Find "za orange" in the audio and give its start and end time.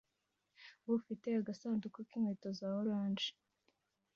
2.57-3.25